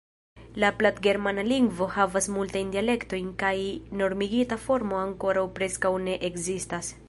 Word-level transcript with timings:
La 0.61 0.69
platgermana 0.79 1.43
lingvo 1.49 1.87
havas 1.97 2.29
multajn 2.37 2.71
dialektojn 2.77 3.29
kaj 3.43 3.53
normigita 4.03 4.61
formo 4.65 4.99
ankoraŭ 5.05 5.45
preskaŭ 5.61 5.97
ne 6.09 6.21
ekzistas. 6.31 6.95